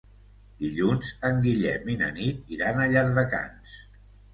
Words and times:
Dilluns 0.63 1.11
en 1.29 1.39
Guillem 1.45 1.95
i 1.95 2.01
na 2.03 2.11
Nit 2.19 2.53
iran 2.59 2.79
a 2.89 2.93
Llardecans. 2.97 3.81